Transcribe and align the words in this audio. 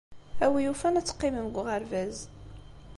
A 0.43 0.45
win 0.51 0.63
yufan 0.65 0.97
ad 0.99 1.05
teqqimem 1.05 1.45
deg 1.49 1.57
uɣerbaz. 1.61 2.15